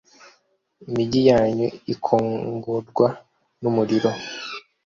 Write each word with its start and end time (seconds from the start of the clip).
imigi 0.87 1.21
yanyu 1.29 1.67
ikongorwa 1.93 3.07
n’umuriro; 3.61 4.11